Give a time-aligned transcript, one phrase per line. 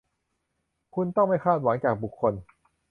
[0.95, 2.33] คุณต้องไม่คาดหวังจากบุคคล